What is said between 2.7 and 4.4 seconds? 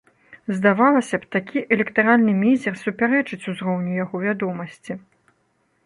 супярэчыць узроўню яго